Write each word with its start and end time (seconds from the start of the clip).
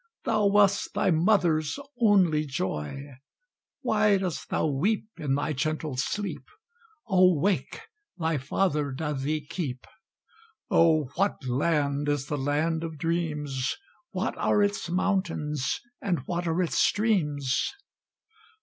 Thou 0.25 0.47
wast 0.47 0.95
thy 0.95 1.11
mother's 1.11 1.77
only 2.01 2.43
joy; 2.43 3.17
Why 3.81 4.17
dost 4.17 4.49
thou 4.49 4.65
weep 4.65 5.05
in 5.17 5.35
thy 5.35 5.53
gentle 5.53 5.95
sleep? 5.95 6.41
O 7.05 7.37
wake! 7.39 7.81
thy 8.17 8.39
father 8.39 8.91
doth 8.91 9.21
thee 9.21 9.45
keep. 9.45 9.85
O 10.71 11.11
what 11.17 11.45
land 11.45 12.09
is 12.09 12.25
the 12.25 12.37
land 12.39 12.83
of 12.83 12.97
dreams? 12.97 13.77
What 14.09 14.35
are 14.39 14.63
its 14.63 14.89
mountains 14.89 15.79
and 16.01 16.21
what 16.25 16.47
are 16.47 16.63
its 16.63 16.79
streams?" 16.79 17.71